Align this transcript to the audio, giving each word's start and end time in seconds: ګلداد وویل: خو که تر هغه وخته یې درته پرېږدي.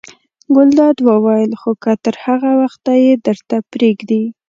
ګلداد 0.55 0.97
وویل: 1.07 1.51
خو 1.61 1.71
که 1.83 1.91
تر 2.03 2.15
هغه 2.25 2.51
وخته 2.61 2.91
یې 3.03 3.13
درته 3.25 3.55
پرېږدي. 3.71 4.23